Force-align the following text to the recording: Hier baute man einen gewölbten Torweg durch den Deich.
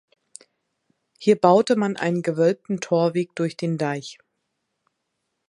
Hier 1.19 1.39
baute 1.39 1.75
man 1.75 1.95
einen 1.95 2.23
gewölbten 2.23 2.79
Torweg 2.79 3.35
durch 3.35 3.55
den 3.55 3.77
Deich. 3.77 4.17